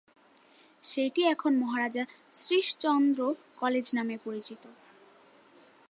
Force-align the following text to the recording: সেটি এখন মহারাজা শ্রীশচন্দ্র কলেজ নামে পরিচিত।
সেটি 0.83 1.21
এখন 1.23 1.51
মহারাজা 1.55 2.03
শ্রীশচন্দ্র 2.33 3.19
কলেজ 3.59 3.85
নামে 3.95 4.15
পরিচিত। 4.23 4.63